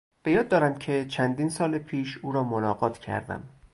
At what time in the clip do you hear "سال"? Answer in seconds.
1.49-1.77